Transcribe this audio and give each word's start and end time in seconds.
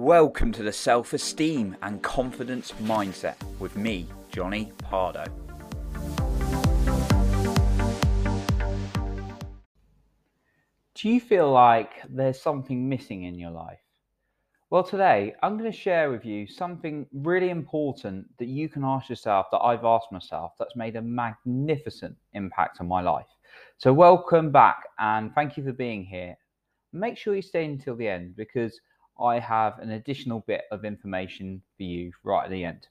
Welcome 0.00 0.52
to 0.52 0.62
the 0.62 0.72
Self 0.72 1.12
Esteem 1.12 1.76
and 1.82 2.00
Confidence 2.00 2.72
Mindset 2.82 3.34
with 3.58 3.76
me, 3.76 4.06
Johnny 4.30 4.70
Pardo. 4.78 5.24
Do 10.94 11.08
you 11.08 11.20
feel 11.20 11.50
like 11.50 11.90
there's 12.08 12.40
something 12.40 12.88
missing 12.88 13.24
in 13.24 13.34
your 13.34 13.50
life? 13.50 13.80
Well, 14.70 14.84
today 14.84 15.34
I'm 15.42 15.58
going 15.58 15.70
to 15.70 15.76
share 15.76 16.12
with 16.12 16.24
you 16.24 16.46
something 16.46 17.04
really 17.12 17.50
important 17.50 18.28
that 18.38 18.46
you 18.46 18.68
can 18.68 18.84
ask 18.84 19.10
yourself, 19.10 19.46
that 19.50 19.58
I've 19.58 19.84
asked 19.84 20.12
myself, 20.12 20.52
that's 20.60 20.76
made 20.76 20.94
a 20.94 21.02
magnificent 21.02 22.16
impact 22.34 22.80
on 22.80 22.86
my 22.86 23.02
life. 23.02 23.26
So, 23.78 23.92
welcome 23.92 24.52
back 24.52 24.84
and 25.00 25.34
thank 25.34 25.56
you 25.56 25.64
for 25.64 25.72
being 25.72 26.04
here. 26.04 26.36
Make 26.92 27.18
sure 27.18 27.34
you 27.34 27.42
stay 27.42 27.64
until 27.64 27.96
the 27.96 28.06
end 28.06 28.36
because 28.36 28.80
I 29.20 29.38
have 29.38 29.78
an 29.78 29.90
additional 29.90 30.44
bit 30.46 30.62
of 30.70 30.84
information 30.84 31.62
for 31.76 31.82
you 31.82 32.12
right 32.22 32.44
at 32.44 32.50
the 32.50 32.64
end. 32.64 32.86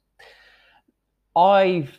I've 1.36 1.98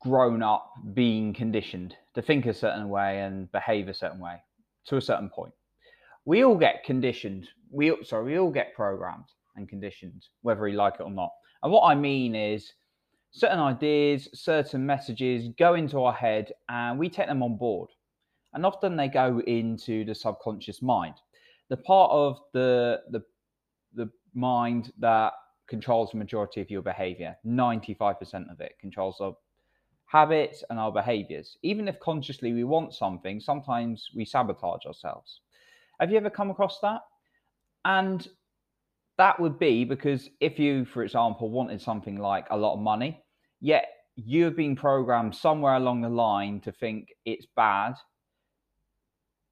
grown 0.00 0.42
up 0.42 0.72
being 0.94 1.32
conditioned 1.32 1.94
to 2.14 2.22
think 2.22 2.46
a 2.46 2.54
certain 2.54 2.88
way 2.88 3.20
and 3.20 3.50
behave 3.52 3.88
a 3.88 3.94
certain 3.94 4.20
way 4.20 4.42
to 4.86 4.96
a 4.96 5.00
certain 5.00 5.28
point. 5.28 5.52
We 6.24 6.44
all 6.44 6.56
get 6.56 6.84
conditioned. 6.84 7.48
We 7.70 7.96
sorry, 8.04 8.32
we 8.32 8.38
all 8.38 8.50
get 8.50 8.74
programmed 8.74 9.26
and 9.56 9.68
conditioned, 9.68 10.26
whether 10.42 10.62
we 10.62 10.72
like 10.72 10.94
it 10.94 11.02
or 11.02 11.10
not. 11.10 11.32
And 11.62 11.72
what 11.72 11.82
I 11.82 11.94
mean 11.94 12.34
is 12.34 12.72
certain 13.30 13.58
ideas, 13.58 14.28
certain 14.34 14.84
messages 14.84 15.48
go 15.58 15.74
into 15.74 16.02
our 16.02 16.12
head 16.12 16.52
and 16.68 16.98
we 16.98 17.08
take 17.08 17.26
them 17.26 17.42
on 17.42 17.56
board. 17.56 17.90
And 18.54 18.64
often 18.64 18.96
they 18.96 19.08
go 19.08 19.40
into 19.46 20.04
the 20.04 20.14
subconscious 20.14 20.80
mind. 20.80 21.14
The 21.68 21.76
part 21.76 22.10
of 22.10 22.40
the 22.52 23.02
the 23.10 23.22
the 23.94 24.10
mind 24.34 24.92
that 24.98 25.32
controls 25.66 26.10
the 26.12 26.18
majority 26.18 26.60
of 26.60 26.70
your 26.70 26.82
behavior. 26.82 27.36
95% 27.46 28.50
of 28.50 28.60
it 28.60 28.74
controls 28.80 29.20
our 29.20 29.34
habits 30.06 30.62
and 30.70 30.78
our 30.78 30.92
behaviors. 30.92 31.58
Even 31.62 31.88
if 31.88 31.98
consciously 32.00 32.52
we 32.52 32.64
want 32.64 32.94
something, 32.94 33.40
sometimes 33.40 34.08
we 34.14 34.24
sabotage 34.24 34.86
ourselves. 34.86 35.40
Have 36.00 36.10
you 36.10 36.16
ever 36.16 36.30
come 36.30 36.50
across 36.50 36.78
that? 36.80 37.00
And 37.84 38.26
that 39.18 39.38
would 39.40 39.58
be 39.58 39.84
because 39.84 40.28
if 40.40 40.58
you, 40.58 40.84
for 40.84 41.02
example, 41.02 41.50
wanted 41.50 41.80
something 41.80 42.18
like 42.18 42.46
a 42.50 42.56
lot 42.56 42.74
of 42.74 42.80
money, 42.80 43.22
yet 43.60 43.88
you 44.16 44.44
have 44.44 44.56
been 44.56 44.76
programmed 44.76 45.34
somewhere 45.34 45.74
along 45.74 46.02
the 46.02 46.08
line 46.08 46.60
to 46.60 46.72
think 46.72 47.08
it's 47.24 47.46
bad, 47.56 47.94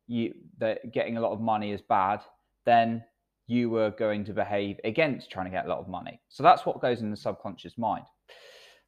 you 0.06 0.34
that 0.58 0.92
getting 0.92 1.16
a 1.16 1.20
lot 1.20 1.32
of 1.32 1.40
money 1.40 1.72
is 1.72 1.80
bad, 1.82 2.20
then 2.64 3.02
you 3.46 3.70
were 3.70 3.90
going 3.90 4.24
to 4.24 4.32
behave 4.32 4.78
against 4.84 5.30
trying 5.30 5.46
to 5.46 5.50
get 5.50 5.66
a 5.66 5.68
lot 5.68 5.78
of 5.78 5.88
money. 5.88 6.20
So 6.28 6.42
that's 6.42 6.64
what 6.64 6.80
goes 6.80 7.00
in 7.00 7.10
the 7.10 7.16
subconscious 7.16 7.76
mind. 7.76 8.04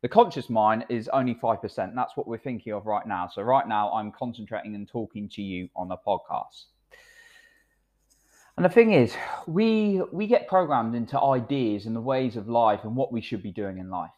The 0.02 0.08
conscious 0.08 0.50
mind 0.50 0.84
is 0.88 1.08
only 1.08 1.34
5%. 1.34 1.94
That's 1.94 2.16
what 2.16 2.28
we're 2.28 2.38
thinking 2.38 2.72
of 2.72 2.86
right 2.86 3.06
now. 3.06 3.28
So, 3.28 3.42
right 3.42 3.66
now, 3.66 3.90
I'm 3.92 4.12
concentrating 4.12 4.74
and 4.74 4.86
talking 4.86 5.28
to 5.30 5.42
you 5.42 5.68
on 5.74 5.88
the 5.88 5.96
podcast. 6.06 6.66
And 8.56 8.64
the 8.64 8.70
thing 8.70 8.92
is, 8.92 9.14
we 9.46 10.02
we 10.12 10.26
get 10.26 10.48
programmed 10.48 10.94
into 10.94 11.20
ideas 11.20 11.86
and 11.86 11.96
the 11.96 12.00
ways 12.00 12.36
of 12.36 12.48
life 12.48 12.80
and 12.84 12.94
what 12.94 13.12
we 13.12 13.20
should 13.20 13.42
be 13.42 13.50
doing 13.50 13.78
in 13.78 13.90
life. 13.90 14.12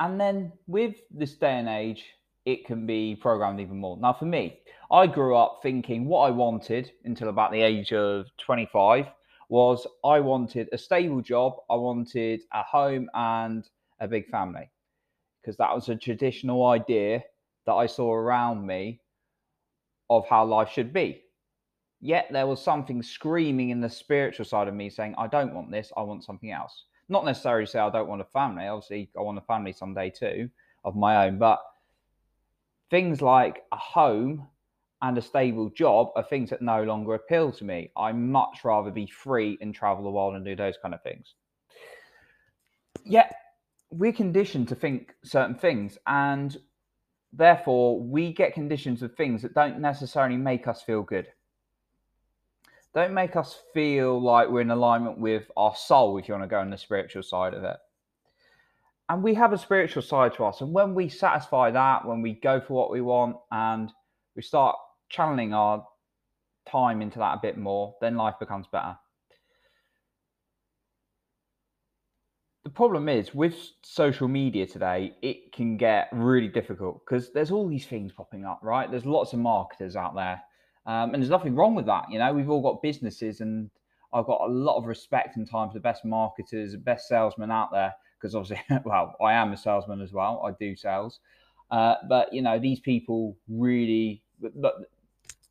And 0.00 0.20
then 0.20 0.52
with 0.66 0.96
this 1.10 1.34
day 1.34 1.58
and 1.58 1.68
age, 1.68 2.04
it 2.44 2.66
can 2.66 2.86
be 2.86 3.16
programmed 3.16 3.60
even 3.60 3.78
more. 3.78 3.96
Now, 3.96 4.12
for 4.12 4.24
me, 4.24 4.60
I 4.90 5.06
grew 5.06 5.36
up 5.36 5.60
thinking 5.62 6.06
what 6.06 6.20
I 6.20 6.30
wanted 6.30 6.90
until 7.04 7.28
about 7.28 7.52
the 7.52 7.60
age 7.60 7.92
of 7.92 8.26
25 8.38 9.06
was 9.48 9.86
I 10.04 10.20
wanted 10.20 10.68
a 10.72 10.78
stable 10.78 11.20
job, 11.20 11.54
I 11.68 11.74
wanted 11.74 12.42
a 12.52 12.62
home 12.62 13.08
and 13.14 13.68
a 14.00 14.08
big 14.08 14.28
family 14.30 14.70
because 15.40 15.56
that 15.56 15.74
was 15.74 15.88
a 15.88 15.96
traditional 15.96 16.66
idea 16.66 17.22
that 17.66 17.74
I 17.74 17.86
saw 17.86 18.12
around 18.12 18.66
me 18.66 19.00
of 20.08 20.26
how 20.28 20.44
life 20.44 20.70
should 20.70 20.92
be. 20.92 21.22
Yet 22.00 22.28
there 22.30 22.46
was 22.46 22.62
something 22.62 23.02
screaming 23.02 23.70
in 23.70 23.80
the 23.80 23.90
spiritual 23.90 24.46
side 24.46 24.68
of 24.68 24.74
me 24.74 24.88
saying, 24.88 25.14
I 25.18 25.26
don't 25.26 25.54
want 25.54 25.70
this, 25.70 25.92
I 25.96 26.02
want 26.02 26.24
something 26.24 26.50
else. 26.50 26.84
Not 27.08 27.24
necessarily 27.24 27.66
say 27.66 27.78
I 27.78 27.90
don't 27.90 28.08
want 28.08 28.22
a 28.22 28.26
family, 28.26 28.66
obviously, 28.66 29.10
I 29.18 29.22
want 29.22 29.38
a 29.38 29.42
family 29.42 29.72
someday 29.72 30.10
too 30.10 30.48
of 30.84 30.96
my 30.96 31.26
own, 31.26 31.38
but 31.38 31.60
things 32.90 33.22
like 33.22 33.62
a 33.72 33.76
home 33.76 34.46
and 35.02 35.16
a 35.16 35.22
stable 35.22 35.70
job 35.70 36.08
are 36.16 36.22
things 36.22 36.50
that 36.50 36.60
no 36.60 36.82
longer 36.82 37.14
appeal 37.14 37.52
to 37.52 37.64
me. 37.64 37.90
I 37.96 38.12
much 38.12 38.64
rather 38.64 38.90
be 38.90 39.06
free 39.06 39.56
and 39.60 39.74
travel 39.74 40.04
the 40.04 40.10
world 40.10 40.34
and 40.34 40.44
do 40.44 40.54
those 40.54 40.76
kind 40.82 40.92
of 40.92 41.02
things. 41.02 41.34
Yet 43.04 43.34
we're 43.90 44.12
conditioned 44.12 44.68
to 44.68 44.74
think 44.74 45.14
certain 45.24 45.54
things, 45.54 45.96
and 46.06 46.56
therefore 47.32 47.98
we 48.00 48.32
get 48.32 48.52
conditions 48.52 49.02
of 49.02 49.14
things 49.14 49.42
that 49.42 49.54
don't 49.54 49.80
necessarily 49.80 50.36
make 50.36 50.68
us 50.68 50.82
feel 50.82 51.02
good. 51.02 51.28
Don't 52.92 53.14
make 53.14 53.36
us 53.36 53.62
feel 53.72 54.20
like 54.20 54.48
we're 54.48 54.60
in 54.60 54.70
alignment 54.70 55.18
with 55.18 55.50
our 55.56 55.74
soul, 55.74 56.18
if 56.18 56.28
you 56.28 56.34
want 56.34 56.44
to 56.44 56.48
go 56.48 56.58
on 56.58 56.70
the 56.70 56.76
spiritual 56.76 57.22
side 57.22 57.54
of 57.54 57.64
it. 57.64 57.76
And 59.10 59.24
we 59.24 59.34
have 59.34 59.52
a 59.52 59.58
spiritual 59.58 60.02
side 60.02 60.34
to 60.34 60.44
us. 60.44 60.60
And 60.60 60.72
when 60.72 60.94
we 60.94 61.08
satisfy 61.08 61.72
that, 61.72 62.06
when 62.06 62.22
we 62.22 62.34
go 62.34 62.60
for 62.60 62.74
what 62.74 62.92
we 62.92 63.00
want 63.00 63.34
and 63.50 63.90
we 64.36 64.42
start 64.42 64.76
channeling 65.08 65.52
our 65.52 65.84
time 66.70 67.02
into 67.02 67.18
that 67.18 67.38
a 67.38 67.40
bit 67.42 67.58
more, 67.58 67.96
then 68.00 68.14
life 68.14 68.36
becomes 68.38 68.68
better. 68.70 68.96
The 72.62 72.70
problem 72.70 73.08
is 73.08 73.34
with 73.34 73.56
social 73.82 74.28
media 74.28 74.64
today, 74.64 75.16
it 75.22 75.52
can 75.52 75.76
get 75.76 76.08
really 76.12 76.46
difficult 76.46 77.00
because 77.04 77.32
there's 77.32 77.50
all 77.50 77.68
these 77.68 77.86
things 77.86 78.12
popping 78.12 78.44
up, 78.44 78.60
right? 78.62 78.88
There's 78.88 79.06
lots 79.06 79.32
of 79.32 79.40
marketers 79.40 79.96
out 79.96 80.14
there, 80.14 80.40
um, 80.86 81.14
and 81.14 81.20
there's 81.20 81.30
nothing 81.30 81.56
wrong 81.56 81.74
with 81.74 81.86
that. 81.86 82.04
You 82.10 82.20
know, 82.20 82.32
we've 82.32 82.48
all 82.48 82.62
got 82.62 82.80
businesses, 82.80 83.40
and 83.40 83.70
I've 84.14 84.26
got 84.26 84.42
a 84.42 84.52
lot 84.52 84.76
of 84.76 84.84
respect 84.84 85.36
and 85.36 85.50
time 85.50 85.68
for 85.68 85.74
the 85.74 85.80
best 85.80 86.04
marketers, 86.04 86.72
the 86.72 86.78
best 86.78 87.08
salesmen 87.08 87.50
out 87.50 87.70
there 87.72 87.92
because 88.20 88.34
obviously, 88.34 88.62
well, 88.84 89.16
I 89.22 89.32
am 89.32 89.52
a 89.52 89.56
salesman 89.56 90.00
as 90.00 90.12
well. 90.12 90.42
I 90.46 90.52
do 90.58 90.76
sales, 90.76 91.20
uh, 91.70 91.94
but 92.08 92.32
you 92.32 92.42
know, 92.42 92.58
these 92.58 92.80
people 92.80 93.36
really 93.48 94.22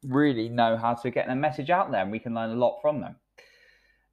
really 0.05 0.49
know 0.49 0.77
how 0.77 0.93
to 0.93 1.11
get 1.11 1.27
their 1.27 1.35
message 1.35 1.69
out 1.69 1.91
there 1.91 2.01
and 2.01 2.11
we 2.11 2.19
can 2.19 2.33
learn 2.33 2.51
a 2.51 2.55
lot 2.55 2.79
from 2.81 3.01
them. 3.01 3.15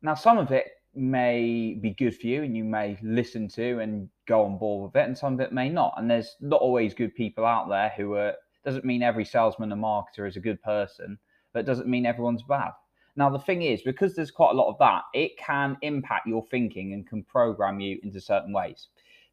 Now, 0.02 0.14
some 0.14 0.38
of 0.38 0.50
it 0.50 0.66
may 0.94 1.74
be 1.80 1.90
good 1.90 2.16
for 2.16 2.26
you 2.26 2.42
and 2.42 2.56
you 2.56 2.64
may 2.64 2.98
listen 3.02 3.48
to 3.48 3.80
and 3.80 4.08
go 4.26 4.44
on 4.44 4.58
board 4.58 4.92
with 4.92 5.00
it, 5.00 5.06
and 5.06 5.16
some 5.16 5.34
of 5.34 5.40
it 5.40 5.52
may 5.52 5.68
not. 5.68 5.94
And 5.96 6.10
there's 6.10 6.36
not 6.40 6.60
always 6.60 6.94
good 6.94 7.14
people 7.14 7.44
out 7.44 7.68
there 7.68 7.92
who 7.96 8.14
are, 8.14 8.34
doesn't 8.64 8.84
mean 8.84 9.02
every 9.02 9.24
salesman 9.24 9.72
and 9.72 9.82
marketer 9.82 10.26
is 10.26 10.36
a 10.36 10.40
good 10.40 10.60
person, 10.62 11.18
but 11.52 11.66
doesn't 11.66 11.88
mean 11.88 12.06
everyone's 12.06 12.42
bad. 12.42 12.72
Now, 13.16 13.31
the 13.31 13.38
thing 13.38 13.62
is, 13.62 13.81
because 13.82 14.15
there's 14.15 14.31
quite 14.31 14.50
a 14.50 14.56
lot 14.56 14.69
of 14.69 14.78
that, 14.78 15.03
it 15.15 15.38
can 15.38 15.78
impact 15.81 16.27
your 16.27 16.44
thinking 16.50 16.93
and 16.93 17.06
can 17.06 17.22
program 17.22 17.81
you 17.81 17.99
into 18.03 18.21
certain 18.21 18.53
ways. 18.53 18.88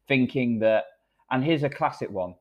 Thinking 0.08 0.58
that, 0.60 0.84
and 1.30 1.44
here's 1.44 1.62
a 1.62 1.68
classic 1.70 2.10
one 2.10 2.34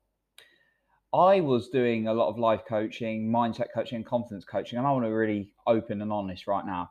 I 1.14 1.42
was 1.42 1.70
doing 1.70 2.08
a 2.08 2.14
lot 2.14 2.30
of 2.30 2.40
life 2.40 2.62
coaching, 2.68 3.30
mindset 3.30 3.68
coaching, 3.74 3.98
and 3.98 4.06
confidence 4.06 4.46
coaching, 4.46 4.80
and 4.80 4.88
I 4.88 4.92
want 4.92 5.06
to 5.06 5.10
really 5.10 5.52
open 5.68 6.02
and 6.02 6.12
honest 6.12 6.48
right 6.48 6.66
now. 6.66 6.90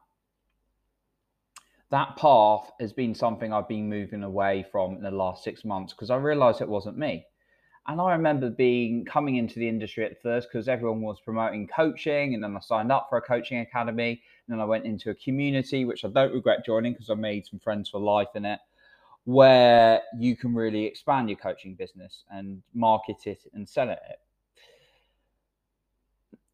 That 1.91 2.17
path 2.17 2.71
has 2.79 2.93
been 2.93 3.15
something 3.15 3.53
I've 3.53 3.69
been 3.69 3.89
moving 3.89 4.23
away 4.23 4.65
from 4.71 4.97
in 4.97 5.03
the 5.03 5.11
last 5.11 5.43
six 5.43 5.65
months 5.65 5.93
because 5.93 6.09
I 6.09 6.17
realized 6.17 6.61
it 6.61 6.69
wasn't 6.69 6.97
me. 6.97 7.27
And 7.88 8.00
I 8.00 8.12
remember 8.12 8.48
being 8.48 9.04
coming 9.04 9.37
into 9.37 9.59
the 9.59 9.69
industry 9.69 10.04
at 10.04 10.22
first 10.22 10.48
because 10.50 10.69
everyone 10.69 11.03
was 11.03 11.20
promoting 11.20 11.66
coaching, 11.66 12.34
and 12.34 12.43
then 12.43 12.56
I 12.56 12.60
signed 12.60 12.93
up 12.93 13.09
for 13.09 13.19
a 13.19 13.22
coaching 13.22 13.59
academy, 13.59 14.22
and 14.47 14.53
then 14.54 14.60
I 14.60 14.65
went 14.65 14.84
into 14.84 15.10
a 15.10 15.15
community 15.15 15.84
which 15.84 16.04
I 16.04 16.09
don't 16.09 16.32
regret 16.32 16.65
joining 16.65 16.92
because 16.92 17.10
I 17.10 17.15
made 17.15 17.47
some 17.47 17.59
friends 17.59 17.89
for 17.89 17.98
life 18.01 18.28
in 18.34 18.45
it 18.45 18.60
where 19.24 20.03
you 20.18 20.36
can 20.36 20.54
really 20.54 20.84
expand 20.84 21.28
your 21.28 21.39
coaching 21.39 21.74
business 21.74 22.24
and 22.30 22.62
market 22.74 23.27
it 23.27 23.42
and 23.54 23.68
sell 23.68 23.89
it. 23.91 23.98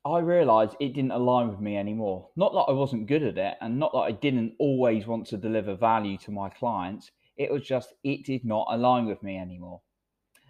I 0.05 0.19
realized 0.21 0.77
it 0.81 0.95
didn't 0.95 1.13
align 1.13 1.49
with 1.49 1.61
me 1.61 1.77
anymore. 1.77 2.29
Not 2.37 2.53
that 2.53 2.71
I 2.71 2.73
wasn't 2.73 3.07
good 3.07 3.23
at 3.23 3.39
it 3.39 3.57
and 3.61 3.79
not 3.79 3.93
that 3.93 3.99
I 3.99 4.13
didn't 4.13 4.55
always 4.59 5.07
want 5.07 5.27
to 5.29 5.37
deliver 5.37 5.75
value 5.75 6.17
to 6.19 6.31
my 6.31 6.49
clients. 6.49 7.11
It 7.37 7.51
was 7.51 7.63
just, 7.63 7.95
it 8.05 8.25
did 8.25 8.45
not 8.45 8.67
align 8.71 9.07
with 9.07 9.23
me 9.23 9.37
anymore. 9.39 9.81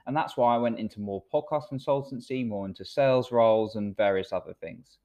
And 0.08 0.16
that's 0.16 0.36
why 0.36 0.54
I 0.54 0.58
went 0.58 0.78
into 0.78 1.00
more 1.00 1.22
podcast 1.32 1.64
consultancy, 1.70 2.44
more 2.44 2.66
into 2.66 2.84
sales 2.84 3.30
roles, 3.30 3.76
and 3.76 3.96
various 3.96 4.32
other 4.32 4.54
things. 4.60 4.98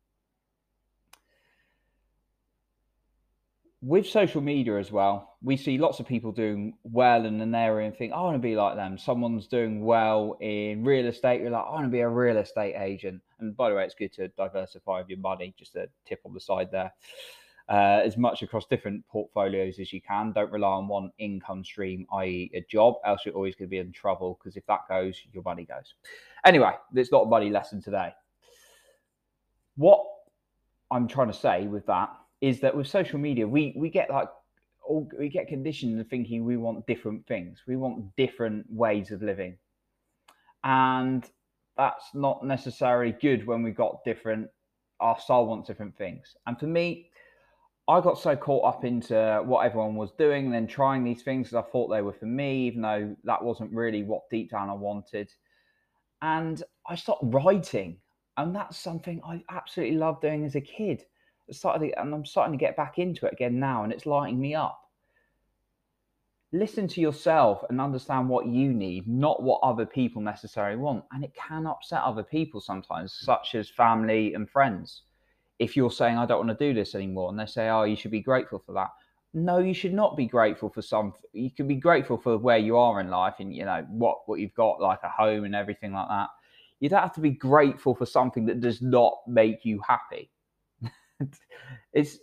with 3.83 4.07
social 4.07 4.39
media 4.39 4.79
as 4.79 4.94
well, 4.94 5.35
we 5.41 5.57
see 5.57 5.77
lots 5.77 6.00
of 6.00 6.07
people 6.07 6.31
doing 6.31 6.73
well 6.83 7.25
in 7.25 7.41
an 7.41 7.53
area 7.53 7.85
and 7.85 7.95
think, 7.95 8.13
I 8.13 8.21
want 8.21 8.35
to 8.35 8.39
be 8.39 8.55
like 8.55 8.77
them. 8.77 8.97
Someone's 8.97 9.45
doing 9.47 9.83
well 9.83 10.38
in 10.39 10.85
real 10.85 11.05
estate. 11.05 11.41
You're 11.41 11.51
like, 11.51 11.65
I 11.67 11.71
want 11.71 11.85
to 11.85 11.91
be 11.91 12.00
a 12.00 12.07
real 12.07 12.38
estate 12.38 12.75
agent. 12.77 13.21
And 13.39 13.57
by 13.57 13.69
the 13.69 13.75
way, 13.75 13.83
it's 13.83 13.94
good 13.94 14.13
to 14.13 14.29
diversify 14.29 15.03
your 15.09 15.19
money. 15.19 15.53
Just 15.59 15.75
a 15.75 15.89
tip 16.05 16.21
on 16.25 16.33
the 16.33 16.39
side 16.39 16.71
there. 16.71 16.94
Uh, 17.69 18.01
as 18.04 18.18
much 18.18 18.42
across 18.42 18.65
different 18.65 19.07
portfolios 19.07 19.80
as 19.80 19.94
you 19.94 20.01
can. 20.01 20.31
Don't 20.33 20.51
rely 20.51 20.68
on 20.68 20.88
one 20.88 21.12
income 21.18 21.63
stream, 21.63 22.06
i.e., 22.13 22.51
a 22.54 22.62
job, 22.69 22.95
else 23.06 23.21
you're 23.25 23.36
always 23.36 23.56
going 23.56 23.68
to 23.68 23.71
be 23.71 23.77
in 23.77 23.92
trouble 23.92 24.38
because 24.39 24.57
if 24.57 24.65
that 24.68 24.81
goes, 24.89 25.18
your 25.31 25.44
money 25.44 25.65
goes. 25.65 25.94
Anyway, 26.45 26.71
it's 26.94 27.12
not 27.12 27.24
a 27.24 27.30
money 27.30 27.50
lesson 27.50 27.81
today. 27.81 28.13
What 29.75 30.06
I'm 30.92 31.07
trying 31.07 31.31
to 31.31 31.38
say 31.38 31.65
with 31.68 31.86
that 31.88 32.10
is 32.42 32.60
that 32.60 32.75
with 32.75 32.88
social 32.88 33.18
media, 33.18 33.48
we 33.48 33.74
we 33.75 33.89
get 33.89 34.10
like 34.10 34.27
all, 34.86 35.10
we 35.18 35.30
get 35.30 35.48
conditioned 35.48 35.94
into 35.94 36.04
thinking 36.04 36.44
we 36.44 36.57
want 36.57 36.86
different 36.86 37.25
things. 37.25 37.63
We 37.65 37.77
want 37.77 38.15
different 38.18 38.65
ways 38.69 39.12
of 39.12 39.24
living, 39.24 39.57
and 40.63 41.27
that's 41.77 42.06
not 42.13 42.45
necessarily 42.45 43.13
good 43.13 43.48
when 43.48 43.63
we've 43.63 43.75
got 43.75 44.04
different. 44.04 44.50
Our 45.00 45.19
soul 45.19 45.48
wants 45.48 45.68
different 45.68 45.98
things, 45.98 46.36
and 46.45 46.60
for 46.60 46.68
me, 46.68 47.10
I 47.88 48.00
got 48.00 48.18
so 48.18 48.35
caught 48.35 48.65
up 48.65 48.85
into 48.85 49.41
what 49.45 49.65
everyone 49.65 49.95
was 49.95 50.12
doing 50.12 50.45
and 50.45 50.53
then 50.53 50.68
trying 50.68 51.03
these 51.03 51.21
things 51.21 51.50
because 51.50 51.65
I 51.65 51.69
thought 51.69 51.89
they 51.89 52.01
were 52.01 52.13
for 52.13 52.25
me, 52.25 52.68
even 52.68 52.81
though 52.81 53.15
that 53.25 53.44
wasn't 53.44 53.74
really 53.74 54.03
what 54.03 54.30
deep 54.31 54.51
down 54.51 54.69
I 54.69 54.74
wanted. 54.74 55.30
And 56.21 56.63
I 56.88 56.95
started 56.95 57.33
writing, 57.33 57.97
and 58.38 58.56
that's 58.56 58.77
something 58.77 59.21
I 59.27 59.44
absolutely 59.50 59.97
loved 59.97 60.21
doing 60.21 60.45
as 60.45 60.56
a 60.56 60.62
kid. 60.62 61.03
I 61.50 61.51
started, 61.51 61.94
and 61.97 62.13
I'm 62.15 62.25
starting 62.25 62.57
to 62.57 62.63
get 62.63 62.77
back 62.77 63.00
into 63.00 63.25
it 63.25 63.33
again 63.33 63.59
now, 63.59 63.83
and 63.83 63.91
it's 63.91 64.06
lighting 64.06 64.39
me 64.39 64.56
up. 64.56 64.79
Listen 66.53 66.88
to 66.88 67.01
yourself 67.01 67.65
and 67.69 67.81
understand 67.81 68.29
what 68.29 68.45
you 68.45 68.71
need, 68.71 69.09
not 69.09 69.44
what 69.44 69.59
other 69.62 69.86
people 69.86 70.21
necessarily 70.21 70.77
want. 70.77 71.03
And 71.12 71.21
it 71.21 71.33
can 71.36 71.68
upset 71.68 72.03
other 72.03 72.24
people 72.24 72.62
sometimes, 72.62 73.13
such 73.13 73.56
as 73.56 73.69
family 73.69 74.36
and 74.36 74.50
friends 74.50 75.01
if 75.59 75.77
you're 75.77 75.91
saying 75.91 76.17
I 76.17 76.25
don't 76.25 76.45
want 76.45 76.57
to 76.57 76.67
do 76.67 76.73
this 76.73 76.95
anymore, 76.95 77.29
and 77.29 77.39
they 77.39 77.45
say, 77.45 77.69
"Oh, 77.69 77.83
you 77.83 77.95
should 77.95 78.11
be 78.11 78.21
grateful 78.21 78.59
for 78.59 78.73
that." 78.73 78.89
No, 79.33 79.57
you 79.57 79.73
should 79.73 79.94
not 79.94 80.15
be 80.15 80.27
grateful 80.27 80.69
for 80.69 80.81
some. 80.81 81.13
You 81.33 81.50
can 81.50 81.67
be 81.67 81.75
grateful 81.75 82.17
for 82.17 82.38
where 82.38 82.57
you 82.57 82.77
are 82.77 83.00
in 83.00 83.09
life, 83.09 83.35
and 83.39 83.55
you 83.55 83.65
know 83.65 83.85
what 83.89 84.27
what 84.27 84.39
you've 84.39 84.53
got, 84.53 84.81
like 84.81 85.00
a 85.03 85.09
home 85.09 85.44
and 85.44 85.55
everything 85.55 85.94
like 85.94 86.07
that. 86.07 86.29
You 86.79 86.89
don't 86.89 87.01
have 87.01 87.13
to 87.13 87.21
be 87.21 87.31
grateful 87.31 87.95
for 87.95 88.05
something 88.05 88.45
that 88.47 88.59
does 88.59 88.81
not 88.81 89.13
make 89.27 89.63
you 89.63 89.81
happy. 89.88 90.29
it's 91.94 92.19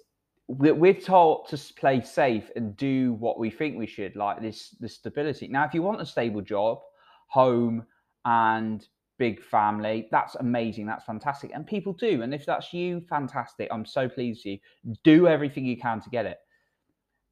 we're 0.48 0.94
taught 0.94 1.48
to 1.48 1.56
play 1.74 2.00
safe 2.00 2.50
and 2.56 2.76
do 2.76 3.12
what 3.14 3.38
we 3.38 3.50
think 3.50 3.78
we 3.78 3.86
should, 3.86 4.16
like 4.16 4.42
this 4.42 4.70
this 4.80 4.94
stability. 4.94 5.48
Now, 5.48 5.64
if 5.64 5.74
you 5.74 5.82
want 5.82 6.00
a 6.00 6.06
stable 6.06 6.42
job, 6.42 6.80
home, 7.28 7.86
and 8.24 8.86
big 9.20 9.44
family. 9.44 10.08
That's 10.10 10.34
amazing. 10.36 10.86
That's 10.86 11.04
fantastic. 11.04 11.52
And 11.54 11.66
people 11.66 11.92
do. 11.92 12.22
And 12.22 12.32
if 12.32 12.46
that's 12.46 12.72
you, 12.72 13.02
fantastic. 13.02 13.68
I'm 13.70 13.84
so 13.84 14.08
pleased 14.08 14.46
you. 14.46 14.58
Do 15.04 15.28
everything 15.28 15.66
you 15.66 15.76
can 15.76 16.00
to 16.00 16.08
get 16.08 16.24
it. 16.24 16.38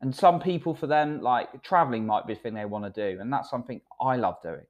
And 0.02 0.14
some 0.14 0.38
people, 0.38 0.74
for 0.74 0.86
them, 0.86 1.22
like 1.22 1.62
traveling 1.64 2.06
might 2.06 2.26
be 2.26 2.34
a 2.34 2.36
thing 2.36 2.54
they 2.54 2.66
want 2.66 2.84
to 2.84 2.90
do. 3.14 3.20
And 3.20 3.32
that's 3.32 3.50
something 3.50 3.80
I 4.00 4.16
love 4.16 4.36
doing. 4.42 4.66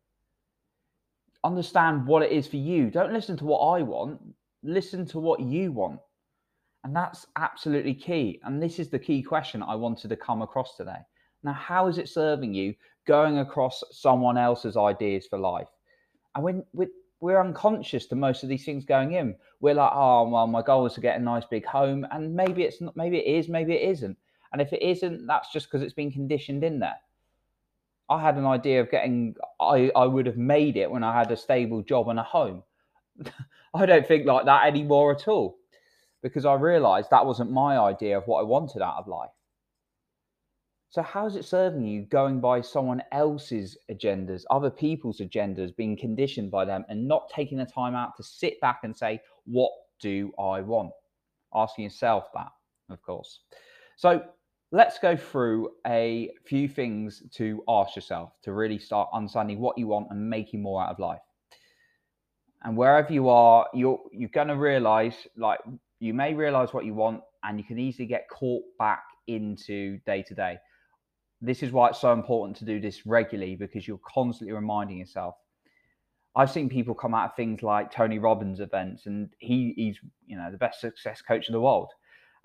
Understand 1.42 2.06
what 2.06 2.22
it 2.22 2.30
is 2.30 2.46
for 2.46 2.56
you. 2.56 2.88
Don't 2.88 3.12
listen 3.12 3.36
to 3.38 3.44
what 3.44 3.58
I 3.58 3.82
want, 3.82 4.20
listen 4.62 5.04
to 5.06 5.18
what 5.18 5.40
you 5.40 5.72
want. 5.72 5.98
And 6.84 6.94
that's 6.94 7.26
absolutely 7.36 7.94
key. 7.94 8.40
And 8.44 8.62
this 8.62 8.78
is 8.78 8.90
the 8.90 8.98
key 8.98 9.22
question 9.22 9.62
I 9.62 9.74
wanted 9.74 10.08
to 10.08 10.16
come 10.16 10.40
across 10.40 10.76
today. 10.76 11.00
Now, 11.42 11.52
how 11.52 11.88
is 11.88 11.98
it 11.98 12.08
serving 12.08 12.54
you 12.54 12.74
going 13.06 13.38
across 13.38 13.82
someone 13.90 14.38
else's 14.38 14.76
ideas 14.76 15.26
for 15.26 15.38
life? 15.38 15.68
And 16.34 16.44
when, 16.44 16.64
when 16.72 16.88
we're 17.20 17.40
unconscious 17.40 18.06
to 18.06 18.16
most 18.16 18.42
of 18.42 18.48
these 18.48 18.64
things 18.64 18.84
going 18.84 19.12
in. 19.12 19.34
We're 19.60 19.74
like, 19.74 19.90
oh, 19.92 20.28
well, 20.28 20.46
my 20.46 20.62
goal 20.62 20.86
is 20.86 20.94
to 20.94 21.00
get 21.00 21.18
a 21.18 21.22
nice 21.22 21.44
big 21.44 21.66
home, 21.66 22.06
and 22.10 22.34
maybe 22.34 22.62
it's 22.62 22.80
not, 22.80 22.96
maybe 22.96 23.18
it 23.18 23.26
is, 23.26 23.48
maybe 23.48 23.74
it 23.74 23.88
isn't. 23.90 24.16
And 24.52 24.62
if 24.62 24.72
it 24.72 24.82
isn't, 24.82 25.26
that's 25.26 25.52
just 25.52 25.66
because 25.66 25.82
it's 25.82 25.94
been 25.94 26.12
conditioned 26.12 26.64
in 26.64 26.78
there. 26.78 26.96
I 28.08 28.22
had 28.22 28.36
an 28.36 28.46
idea 28.46 28.80
of 28.80 28.90
getting, 28.90 29.34
I, 29.60 29.90
I 29.94 30.06
would 30.06 30.26
have 30.26 30.38
made 30.38 30.76
it 30.76 30.90
when 30.90 31.04
I 31.04 31.16
had 31.16 31.30
a 31.30 31.36
stable 31.36 31.82
job 31.82 32.08
and 32.08 32.18
a 32.18 32.22
home. 32.22 32.62
I 33.74 33.84
don't 33.84 34.06
think 34.06 34.24
like 34.24 34.46
that 34.46 34.66
anymore 34.66 35.12
at 35.12 35.28
all 35.28 35.58
because 36.22 36.46
I 36.46 36.54
realized 36.54 37.10
that 37.10 37.26
wasn't 37.26 37.50
my 37.50 37.78
idea 37.78 38.16
of 38.16 38.26
what 38.26 38.40
I 38.40 38.44
wanted 38.44 38.80
out 38.80 38.96
of 38.96 39.08
life. 39.08 39.30
So, 40.90 41.02
how 41.02 41.26
is 41.26 41.36
it 41.36 41.44
serving 41.44 41.84
you 41.84 42.02
going 42.02 42.40
by 42.40 42.62
someone 42.62 43.02
else's 43.12 43.76
agendas, 43.90 44.44
other 44.50 44.70
people's 44.70 45.18
agendas, 45.18 45.76
being 45.76 45.98
conditioned 45.98 46.50
by 46.50 46.64
them, 46.64 46.84
and 46.88 47.06
not 47.06 47.28
taking 47.28 47.58
the 47.58 47.66
time 47.66 47.94
out 47.94 48.16
to 48.16 48.22
sit 48.22 48.58
back 48.62 48.80
and 48.84 48.96
say, 48.96 49.20
What 49.44 49.70
do 50.00 50.32
I 50.38 50.62
want? 50.62 50.92
Asking 51.54 51.84
yourself 51.84 52.28
that, 52.34 52.48
of 52.88 53.02
course. 53.02 53.40
So, 53.96 54.22
let's 54.72 54.98
go 54.98 55.14
through 55.14 55.72
a 55.86 56.30
few 56.46 56.68
things 56.68 57.22
to 57.32 57.62
ask 57.68 57.94
yourself 57.94 58.32
to 58.44 58.52
really 58.54 58.78
start 58.78 59.10
understanding 59.12 59.60
what 59.60 59.76
you 59.76 59.88
want 59.88 60.06
and 60.10 60.30
making 60.30 60.62
more 60.62 60.82
out 60.82 60.90
of 60.90 60.98
life. 60.98 61.20
And 62.62 62.78
wherever 62.78 63.12
you 63.12 63.28
are, 63.28 63.66
you're 63.74 64.00
you're 64.10 64.30
going 64.30 64.48
to 64.48 64.56
realize, 64.56 65.26
like, 65.36 65.60
you 66.00 66.14
may 66.14 66.32
realize 66.32 66.72
what 66.72 66.86
you 66.86 66.94
want, 66.94 67.20
and 67.44 67.58
you 67.58 67.64
can 67.64 67.78
easily 67.78 68.06
get 68.06 68.26
caught 68.30 68.62
back 68.78 69.02
into 69.26 69.98
day 70.06 70.22
to 70.22 70.34
day 70.34 70.58
this 71.40 71.62
is 71.62 71.72
why 71.72 71.88
it's 71.88 72.00
so 72.00 72.12
important 72.12 72.56
to 72.58 72.64
do 72.64 72.80
this 72.80 73.06
regularly 73.06 73.54
because 73.54 73.86
you're 73.86 74.00
constantly 74.06 74.52
reminding 74.52 74.98
yourself. 74.98 75.36
I've 76.34 76.50
seen 76.50 76.68
people 76.68 76.94
come 76.94 77.14
out 77.14 77.30
of 77.30 77.36
things 77.36 77.62
like 77.62 77.90
Tony 77.90 78.18
Robbins 78.18 78.60
events, 78.60 79.06
and 79.06 79.28
he, 79.38 79.72
he's 79.76 79.98
you 80.26 80.36
know 80.36 80.50
the 80.50 80.58
best 80.58 80.80
success 80.80 81.22
coach 81.22 81.48
in 81.48 81.52
the 81.52 81.60
world, 81.60 81.90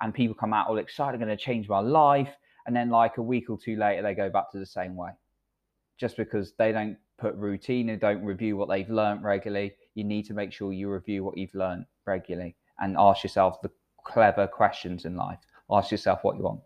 and 0.01 0.13
people 0.13 0.35
come 0.35 0.53
out 0.53 0.67
all 0.67 0.77
excited, 0.77 1.19
going 1.19 1.35
to 1.35 1.37
change 1.37 1.67
my 1.69 1.79
life, 1.79 2.35
and 2.65 2.75
then 2.75 2.89
like 2.89 3.17
a 3.17 3.21
week 3.21 3.49
or 3.49 3.57
two 3.57 3.75
later 3.75 4.01
they 4.01 4.15
go 4.15 4.29
back 4.29 4.51
to 4.51 4.59
the 4.59 4.65
same 4.65 4.95
way, 4.95 5.11
just 5.99 6.17
because 6.17 6.53
they 6.57 6.71
don't 6.71 6.97
put 7.17 7.35
routine 7.35 7.89
and 7.89 8.01
don't 8.01 8.23
review 8.23 8.57
what 8.57 8.69
they've 8.69 8.89
learned 8.89 9.23
regularly. 9.23 9.73
You 9.95 10.03
need 10.03 10.25
to 10.25 10.33
make 10.33 10.51
sure 10.51 10.73
you 10.73 10.89
review 10.89 11.23
what 11.23 11.37
you've 11.37 11.53
learned 11.53 11.85
regularly 12.05 12.55
and 12.79 12.95
ask 12.97 13.23
yourself 13.23 13.61
the 13.61 13.71
clever 14.03 14.47
questions 14.47 15.05
in 15.05 15.15
life. 15.15 15.39
Ask 15.69 15.91
yourself 15.91 16.23
what 16.23 16.35
you 16.37 16.43
want. 16.43 16.61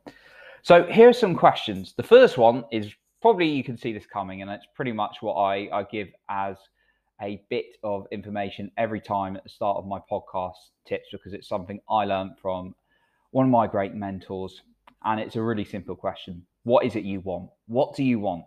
So 0.68 0.84
here 0.84 1.08
are 1.08 1.14
some 1.14 1.34
questions. 1.34 1.94
The 1.96 2.04
first 2.04 2.38
one 2.38 2.66
is 2.74 2.92
probably 3.22 3.48
you 3.48 3.64
can 3.64 3.78
see 3.78 3.94
this 3.94 4.06
coming, 4.06 4.42
and 4.42 4.52
it's 4.52 4.68
pretty 4.76 4.92
much 4.92 5.22
what 5.22 5.36
I, 5.36 5.70
I 5.72 5.84
give 5.84 6.10
as 6.28 6.58
a 7.22 7.42
bit 7.50 7.78
of 7.86 8.06
information 8.12 8.70
every 8.78 9.00
time 9.00 9.38
at 9.38 9.46
the 9.46 9.50
start 9.50 9.78
of 9.78 9.88
my 9.88 10.00
podcast 10.12 10.58
tips 10.86 11.06
because 11.14 11.32
it's 11.32 11.48
something 11.48 11.80
I 11.90 12.04
learned 12.04 12.32
from 12.42 12.76
one 13.32 13.46
of 13.46 13.50
my 13.50 13.66
great 13.66 13.96
mentors. 13.96 14.62
And 15.06 15.22
it's 15.22 15.38
a 15.38 15.42
really 15.42 15.64
simple 15.64 15.96
question 15.96 16.46
What 16.64 16.84
is 16.84 16.98
it 16.98 17.06
you 17.06 17.22
want? 17.22 17.50
What 17.68 17.96
do 17.96 18.04
you 18.04 18.20
want? 18.20 18.44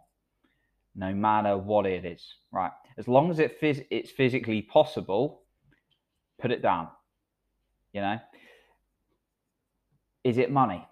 No 0.94 1.14
matter 1.14 1.56
what 1.56 1.86
it 1.86 2.04
is, 2.04 2.22
right? 2.52 2.72
As 2.98 3.08
long 3.08 3.30
as 3.30 3.38
it 3.38 3.58
phys- 3.62 3.86
it's 3.90 4.10
physically 4.10 4.60
possible, 4.60 5.40
put 6.38 6.50
it 6.50 6.60
down. 6.60 6.88
You 7.94 8.02
know, 8.02 8.18
is 10.22 10.36
it 10.36 10.50
money? 10.50 10.86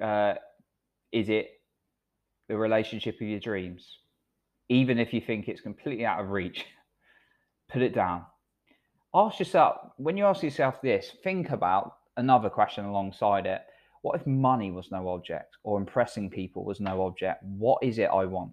Uh, 0.00 0.34
is 1.12 1.28
it 1.28 1.50
the 2.48 2.56
relationship 2.56 3.16
of 3.20 3.26
your 3.26 3.40
dreams? 3.40 3.98
Even 4.68 4.98
if 4.98 5.12
you 5.12 5.20
think 5.20 5.48
it's 5.48 5.60
completely 5.60 6.04
out 6.04 6.20
of 6.20 6.30
reach, 6.30 6.64
put 7.72 7.82
it 7.82 7.94
down. 7.94 8.24
Ask 9.14 9.40
yourself, 9.40 9.76
when 9.96 10.16
you 10.16 10.24
ask 10.24 10.42
yourself 10.42 10.80
this, 10.80 11.16
think 11.24 11.50
about 11.50 11.96
another 12.16 12.48
question 12.48 12.84
alongside 12.84 13.46
it. 13.46 13.62
What 14.02 14.18
if 14.18 14.26
money 14.26 14.70
was 14.70 14.90
no 14.90 15.08
object 15.08 15.56
or 15.64 15.78
impressing 15.78 16.30
people 16.30 16.64
was 16.64 16.80
no 16.80 17.02
object? 17.02 17.42
What 17.42 17.82
is 17.82 17.98
it 17.98 18.08
I 18.12 18.24
want? 18.24 18.52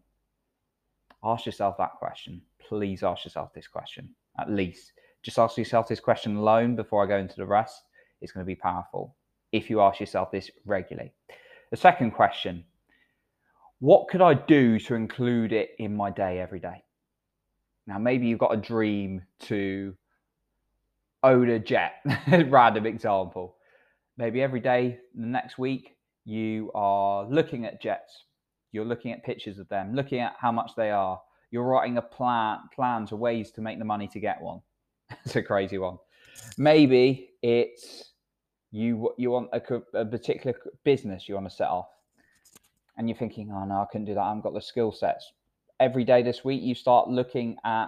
Ask 1.24 1.46
yourself 1.46 1.78
that 1.78 1.96
question. 2.00 2.42
Please 2.68 3.04
ask 3.04 3.24
yourself 3.24 3.54
this 3.54 3.68
question, 3.68 4.10
at 4.40 4.50
least. 4.50 4.94
Just 5.24 5.40
ask 5.40 5.58
yourself 5.58 5.88
this 5.88 6.00
question 6.00 6.36
alone 6.36 6.76
before 6.76 7.04
I 7.04 7.08
go 7.08 7.18
into 7.18 7.36
the 7.36 7.46
rest. 7.46 7.84
It's 8.22 8.32
going 8.32 8.46
to 8.46 8.48
be 8.48 8.56
powerful 8.56 9.16
if 9.58 9.70
you 9.70 9.82
ask 9.82 10.00
yourself 10.00 10.32
this 10.32 10.50
regularly. 10.66 11.12
The 11.72 11.78
second 11.78 12.12
question 12.12 12.64
What 13.80 14.08
could 14.10 14.22
I 14.22 14.34
do 14.34 14.80
to 14.80 14.96
include 14.96 15.52
it 15.54 15.72
in 15.80 15.96
my 15.96 16.12
day 16.12 16.40
every 16.40 16.60
day? 16.60 16.84
Now, 17.86 17.98
maybe 17.98 18.28
you've 18.28 18.40
got 18.40 18.54
a 18.54 18.58
dream 18.58 19.22
to 19.44 19.96
own 21.24 21.50
a 21.50 21.60
jet, 21.60 22.04
random 22.48 22.86
example. 22.86 23.56
Maybe 24.18 24.42
every 24.42 24.60
day, 24.60 25.00
the 25.16 25.26
next 25.26 25.58
week, 25.58 25.96
you 26.26 26.72
are 26.76 27.26
looking 27.26 27.66
at 27.66 27.82
jets. 27.82 28.26
You're 28.72 28.86
looking 28.86 29.14
at 29.14 29.24
pictures 29.24 29.60
of 29.60 29.70
them, 29.70 29.96
looking 29.96 30.20
at 30.20 30.36
how 30.40 30.52
much 30.52 30.72
they 30.76 30.92
are. 30.92 31.22
You're 31.52 31.64
writing 31.64 31.98
a 31.98 32.02
plan, 32.02 32.60
plans 32.76 33.12
or 33.14 33.16
ways 33.16 33.52
to 33.52 33.62
make 33.62 33.80
the 33.80 33.86
money 33.86 34.10
to 34.10 34.20
get 34.20 34.42
one. 34.42 34.60
it's 35.26 35.38
a 35.38 35.42
crazy 35.42 35.78
one. 35.78 35.98
Maybe 36.58 37.30
it's 37.42 38.12
you 38.72 39.14
you 39.18 39.32
want 39.32 39.50
a, 39.54 39.62
a 39.94 40.06
particular 40.06 40.58
business 40.84 41.28
you 41.28 41.36
want 41.36 41.50
to 41.50 41.56
set 41.56 41.70
off 41.70 41.88
and 42.98 43.08
you're 43.08 43.18
thinking 43.18 43.52
oh 43.54 43.66
no 43.66 43.76
i 43.76 43.86
couldn't 43.92 44.06
do 44.06 44.14
that 44.14 44.22
i 44.22 44.28
haven't 44.28 44.44
got 44.44 44.54
the 44.54 44.62
skill 44.62 44.92
sets 44.92 45.32
every 45.80 46.04
day 46.04 46.22
this 46.22 46.44
week 46.44 46.62
you 46.62 46.76
start 46.76 47.10
looking 47.10 47.56
at 47.64 47.88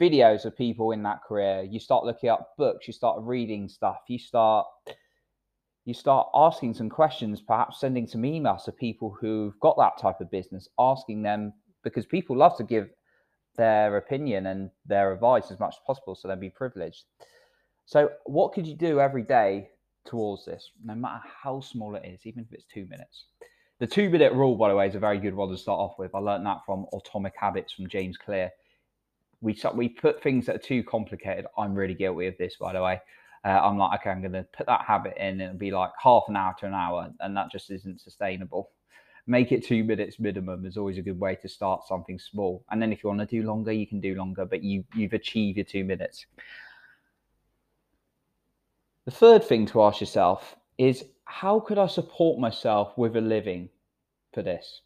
videos 0.00 0.44
of 0.44 0.56
people 0.56 0.92
in 0.92 1.02
that 1.02 1.22
career 1.26 1.66
you 1.68 1.80
start 1.80 2.04
looking 2.04 2.28
up 2.28 2.54
books 2.56 2.86
you 2.86 2.92
start 2.92 3.18
reading 3.22 3.68
stuff 3.68 3.98
you 4.08 4.18
start 4.18 4.66
you 5.84 5.92
start 5.92 6.28
asking 6.34 6.74
some 6.74 6.88
questions, 6.88 7.42
perhaps 7.42 7.80
sending 7.80 8.06
some 8.06 8.22
emails 8.22 8.64
to 8.64 8.72
people 8.72 9.14
who've 9.20 9.58
got 9.60 9.76
that 9.76 9.98
type 10.00 10.20
of 10.20 10.30
business, 10.30 10.68
asking 10.78 11.22
them 11.22 11.52
because 11.82 12.06
people 12.06 12.36
love 12.36 12.56
to 12.56 12.64
give 12.64 12.88
their 13.56 13.98
opinion 13.98 14.46
and 14.46 14.70
their 14.86 15.12
advice 15.12 15.50
as 15.50 15.60
much 15.60 15.74
as 15.74 15.80
possible 15.86 16.14
so 16.14 16.26
they'll 16.26 16.36
be 16.36 16.50
privileged. 16.50 17.04
So, 17.86 18.10
what 18.24 18.52
could 18.52 18.66
you 18.66 18.74
do 18.74 19.00
every 19.00 19.22
day 19.22 19.70
towards 20.04 20.44
this, 20.44 20.70
no 20.84 20.94
matter 20.94 21.22
how 21.42 21.60
small 21.60 21.94
it 21.96 22.04
is, 22.04 22.20
even 22.24 22.44
if 22.44 22.52
it's 22.52 22.64
two 22.64 22.86
minutes? 22.86 23.24
The 23.80 23.86
two 23.86 24.08
minute 24.08 24.32
rule, 24.32 24.56
by 24.56 24.68
the 24.68 24.76
way, 24.76 24.86
is 24.86 24.94
a 24.94 25.00
very 25.00 25.18
good 25.18 25.34
one 25.34 25.50
to 25.50 25.56
start 25.56 25.78
off 25.78 25.98
with. 25.98 26.14
I 26.14 26.18
learned 26.18 26.46
that 26.46 26.60
from 26.64 26.86
Atomic 26.94 27.34
Habits 27.38 27.72
from 27.72 27.88
James 27.88 28.16
Clear. 28.16 28.50
We, 29.40 29.60
we 29.74 29.88
put 29.88 30.22
things 30.22 30.46
that 30.46 30.56
are 30.56 30.58
too 30.60 30.82
complicated. 30.84 31.46
I'm 31.58 31.74
really 31.74 31.94
guilty 31.94 32.26
of 32.26 32.38
this, 32.38 32.56
by 32.58 32.72
the 32.72 32.82
way. 32.82 33.00
Uh, 33.44 33.60
I'm 33.62 33.76
like, 33.76 34.00
okay, 34.00 34.10
I'm 34.10 34.22
going 34.22 34.32
to 34.32 34.46
put 34.56 34.66
that 34.66 34.82
habit 34.86 35.14
in 35.18 35.26
and 35.26 35.42
it'll 35.42 35.56
be 35.56 35.70
like 35.70 35.90
half 36.02 36.22
an 36.28 36.36
hour 36.36 36.54
to 36.60 36.66
an 36.66 36.72
hour, 36.72 37.10
and 37.20 37.36
that 37.36 37.50
just 37.50 37.70
isn't 37.70 38.00
sustainable. 38.00 38.70
Make 39.26 39.52
it 39.52 39.64
two 39.64 39.84
minutes 39.84 40.18
minimum 40.18 40.64
is 40.66 40.76
always 40.76 40.98
a 40.98 41.02
good 41.02 41.18
way 41.18 41.34
to 41.36 41.48
start 41.48 41.86
something 41.86 42.18
small. 42.18 42.64
And 42.70 42.80
then 42.80 42.92
if 42.92 43.02
you 43.02 43.08
want 43.08 43.20
to 43.20 43.26
do 43.26 43.42
longer, 43.46 43.72
you 43.72 43.86
can 43.86 44.00
do 44.00 44.14
longer, 44.14 44.44
but 44.44 44.62
you, 44.62 44.84
you've 44.94 45.14
achieved 45.14 45.56
your 45.58 45.64
two 45.64 45.84
minutes. 45.84 46.26
The 49.04 49.10
third 49.10 49.44
thing 49.44 49.66
to 49.66 49.82
ask 49.82 50.00
yourself 50.00 50.56
is 50.78 51.04
how 51.26 51.60
could 51.60 51.78
I 51.78 51.88
support 51.88 52.38
myself 52.38 52.96
with 52.96 53.16
a 53.16 53.20
living 53.20 53.68
for 54.32 54.42
this? 54.42 54.80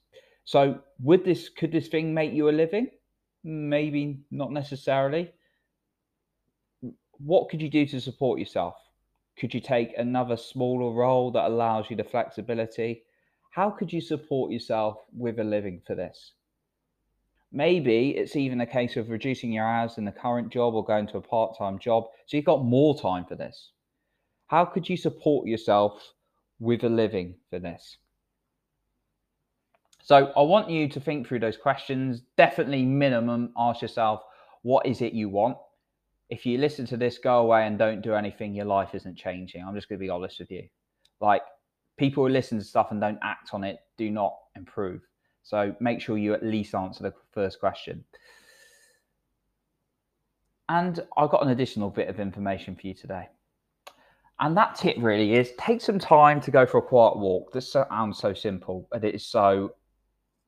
So, 0.44 0.80
would 1.00 1.24
this 1.24 1.48
could 1.48 1.70
this 1.70 1.86
thing 1.86 2.14
make 2.14 2.32
you 2.32 2.48
a 2.48 2.50
living? 2.50 2.88
Maybe 3.44 4.18
not 4.32 4.50
necessarily. 4.50 5.32
What 7.18 7.48
could 7.48 7.62
you 7.62 7.70
do 7.70 7.86
to 7.86 8.00
support 8.00 8.40
yourself? 8.40 8.74
Could 9.38 9.54
you 9.54 9.60
take 9.60 9.96
another 9.96 10.36
smaller 10.36 10.92
role 10.92 11.30
that 11.30 11.46
allows 11.46 11.88
you 11.88 11.94
the 11.94 12.02
flexibility? 12.02 13.04
How 13.50 13.70
could 13.70 13.92
you 13.92 14.00
support 14.00 14.50
yourself 14.50 14.98
with 15.16 15.38
a 15.38 15.44
living 15.44 15.80
for 15.86 15.94
this? 15.94 16.32
Maybe 17.52 18.16
it's 18.16 18.34
even 18.34 18.60
a 18.60 18.66
case 18.66 18.96
of 18.96 19.10
reducing 19.10 19.52
your 19.52 19.64
hours 19.64 19.96
in 19.96 20.04
the 20.04 20.12
current 20.12 20.52
job 20.52 20.74
or 20.74 20.84
going 20.84 21.06
to 21.08 21.18
a 21.18 21.22
part 21.22 21.56
time 21.56 21.78
job 21.78 22.08
so 22.26 22.36
you've 22.36 22.46
got 22.46 22.64
more 22.64 22.98
time 22.98 23.24
for 23.24 23.36
this. 23.36 23.70
How 24.48 24.64
could 24.64 24.88
you 24.88 24.96
support 24.96 25.46
yourself 25.46 26.12
with 26.58 26.82
a 26.84 26.88
living 26.88 27.36
for 27.50 27.58
this? 27.58 27.98
So 30.02 30.32
I 30.34 30.40
want 30.40 30.70
you 30.70 30.88
to 30.88 31.00
think 31.00 31.26
through 31.26 31.40
those 31.40 31.58
questions. 31.58 32.22
Definitely, 32.36 32.84
minimum, 32.84 33.52
ask 33.58 33.82
yourself, 33.82 34.22
what 34.62 34.86
is 34.86 35.02
it 35.02 35.12
you 35.12 35.28
want? 35.28 35.58
If 36.30 36.46
you 36.46 36.56
listen 36.56 36.86
to 36.86 36.96
this, 36.96 37.18
go 37.18 37.40
away 37.40 37.66
and 37.66 37.78
don't 37.78 38.00
do 38.00 38.14
anything, 38.14 38.54
your 38.54 38.64
life 38.64 38.94
isn't 38.94 39.16
changing. 39.16 39.62
I'm 39.62 39.74
just 39.74 39.88
going 39.88 39.98
to 39.98 40.04
be 40.04 40.10
honest 40.10 40.40
with 40.40 40.50
you. 40.50 40.66
Like 41.20 41.42
people 41.98 42.24
who 42.24 42.30
listen 42.30 42.58
to 42.58 42.64
stuff 42.64 42.90
and 42.90 43.00
don't 43.00 43.18
act 43.22 43.50
on 43.52 43.64
it 43.64 43.80
do 43.98 44.10
not 44.10 44.34
improve. 44.56 45.02
So 45.42 45.74
make 45.78 46.00
sure 46.00 46.16
you 46.16 46.32
at 46.32 46.42
least 46.42 46.74
answer 46.74 47.02
the 47.02 47.14
first 47.32 47.60
question. 47.60 48.04
And 50.70 51.00
I've 51.16 51.30
got 51.30 51.42
an 51.42 51.50
additional 51.50 51.90
bit 51.90 52.08
of 52.08 52.18
information 52.18 52.76
for 52.76 52.86
you 52.86 52.94
today. 52.94 53.28
And 54.40 54.56
that 54.56 54.76
tip 54.76 54.96
really 54.98 55.34
is 55.34 55.52
take 55.58 55.80
some 55.80 55.98
time 55.98 56.40
to 56.42 56.50
go 56.50 56.64
for 56.64 56.78
a 56.78 56.82
quiet 56.82 57.16
walk. 57.16 57.52
This 57.52 57.72
sounds 57.72 58.18
so 58.18 58.32
simple, 58.32 58.86
but 58.90 59.04
it 59.04 59.14
is 59.14 59.26
so 59.26 59.74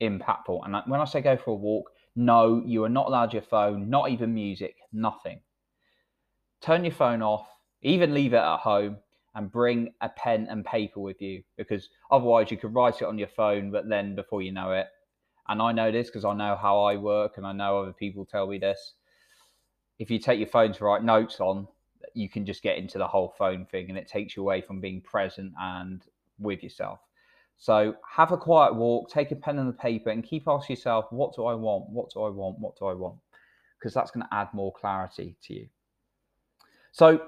impactful. 0.01 0.65
And 0.65 0.77
when 0.87 1.01
I 1.01 1.05
say 1.05 1.21
go 1.21 1.37
for 1.37 1.51
a 1.51 1.55
walk, 1.55 1.91
no, 2.15 2.63
you 2.65 2.85
are 2.85 2.89
not 2.89 3.09
allowed 3.09 3.33
your 3.33 3.43
phone, 3.43 3.91
not 3.91 4.11
even 4.11 4.33
music, 4.33 4.77
nothing. 4.93 5.41
Turn 6.61 6.85
your 6.85 6.95
phone 6.95 7.23
off, 7.23 7.49
even 7.83 8.15
leave 8.15 8.33
it 8.33 8.39
at 8.39 8.59
home, 8.59 8.99
and 9.35 9.51
bring 9.51 9.93
a 10.01 10.09
pen 10.09 10.47
and 10.51 10.65
paper 10.65 11.01
with 11.01 11.21
you 11.23 11.43
because 11.57 11.89
otherwise 12.11 12.51
you 12.51 12.57
could 12.57 12.75
write 12.75 13.01
it 13.01 13.05
on 13.07 13.19
your 13.19 13.29
phone, 13.29 13.71
but 13.71 13.89
then 13.89 14.15
before 14.15 14.43
you 14.43 14.53
know 14.53 14.73
it, 14.73 14.87
and 15.49 15.61
I 15.61 15.73
know 15.73 15.91
this 15.91 16.09
because 16.09 16.25
I 16.25 16.35
know 16.35 16.57
how 16.61 16.81
I 16.83 16.97
work 16.97 17.37
and 17.37 17.47
I 17.47 17.53
know 17.53 17.81
other 17.81 17.93
people 17.93 18.25
tell 18.25 18.47
me 18.47 18.59
this. 18.59 18.95
If 19.99 20.11
you 20.11 20.19
take 20.19 20.39
your 20.39 20.49
phone 20.49 20.73
to 20.73 20.85
write 20.85 21.05
notes 21.05 21.41
on, 21.41 21.67
you 22.15 22.29
can 22.29 22.47
just 22.47 22.63
get 22.63 22.79
into 22.79 22.99
the 22.99 23.07
whole 23.07 23.35
phone 23.37 23.67
thing 23.67 23.89
and 23.89 23.99
it 23.99 24.09
takes 24.09 24.37
you 24.37 24.43
away 24.43 24.61
from 24.61 24.81
being 24.81 25.01
present 25.01 25.53
and 25.61 26.03
with 26.39 26.63
yourself. 26.63 27.01
So 27.59 27.95
have 28.09 28.33
a 28.33 28.39
quiet 28.39 28.75
walk, 28.75 29.11
take 29.11 29.33
a 29.33 29.37
pen 29.37 29.59
and 29.59 29.69
a 29.69 29.73
paper, 29.73 30.11
and 30.11 30.25
keep 30.25 30.49
asking 30.49 30.77
yourself, 30.77 31.07
what 31.11 31.35
do 31.37 31.45
I 31.45 31.55
want? 31.55 31.91
What 31.91 32.11
do 32.11 32.23
I 32.23 32.31
want? 32.31 32.59
What 32.59 32.79
do 32.79 32.87
I 32.87 32.95
want? 32.95 33.17
Because 33.79 33.93
that's 33.93 34.11
going 34.11 34.25
to 34.25 34.35
add 34.35 34.49
more 34.55 34.73
clarity 34.73 35.37
to 35.43 35.55
you. 35.55 35.69
So 36.93 37.21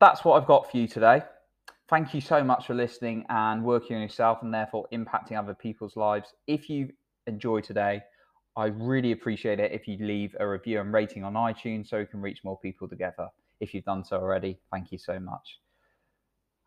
that's 0.00 0.24
what 0.24 0.40
I've 0.40 0.48
got 0.48 0.70
for 0.70 0.76
you 0.76 0.88
today. 0.88 1.22
Thank 1.88 2.14
you 2.14 2.20
so 2.20 2.42
much 2.42 2.66
for 2.66 2.74
listening 2.74 3.24
and 3.28 3.62
working 3.64 3.94
on 3.94 4.02
yourself 4.02 4.38
and 4.42 4.52
therefore 4.52 4.88
impacting 4.92 5.38
other 5.38 5.54
people's 5.54 5.96
lives. 5.96 6.34
If 6.46 6.68
you 6.68 6.92
enjoyed 7.26 7.64
today, 7.64 8.02
I 8.56 8.66
really 8.66 9.12
appreciate 9.12 9.60
it 9.60 9.72
if 9.72 9.86
you 9.86 9.98
leave 9.98 10.34
a 10.40 10.48
review 10.48 10.80
and 10.80 10.92
rating 10.92 11.24
on 11.24 11.34
iTunes 11.34 11.88
so 11.88 11.98
we 11.98 12.06
can 12.06 12.20
reach 12.20 12.42
more 12.44 12.58
people 12.58 12.88
together. 12.88 13.28
If 13.64 13.72
you've 13.72 13.84
done 13.84 14.04
so 14.04 14.18
already, 14.18 14.58
thank 14.70 14.92
you 14.92 14.98
so 14.98 15.18
much. 15.18 15.58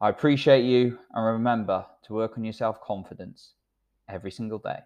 I 0.02 0.10
appreciate 0.10 0.64
you 0.64 0.98
and 1.14 1.26
remember 1.26 1.86
to 2.06 2.14
work 2.14 2.38
on 2.38 2.44
your 2.44 2.54
self 2.54 2.82
confidence 2.82 3.54
every 4.10 4.32
single 4.32 4.58
day. 4.58 4.80